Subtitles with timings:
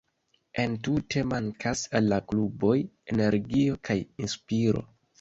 [0.63, 2.81] Entute, mankas al la kluboj
[3.15, 4.89] energio kaj inspiro.